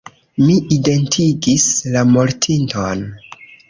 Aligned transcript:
Mi 0.45 0.55
identigis 0.77 1.69
la 1.93 2.05
mortinton. 2.17 3.09